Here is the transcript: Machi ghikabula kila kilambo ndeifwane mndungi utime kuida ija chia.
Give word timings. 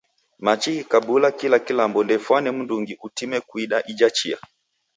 Machi 0.45 0.71
ghikabula 0.75 1.29
kila 1.39 1.57
kilambo 1.65 1.99
ndeifwane 2.03 2.49
mndungi 2.51 2.93
utime 3.05 3.37
kuida 3.47 3.77
ija 3.91 4.09
chia. 4.17 4.37